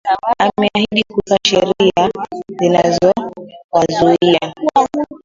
[0.39, 2.11] Ameahidi kuweka sheria
[2.59, 4.53] zinazowazuia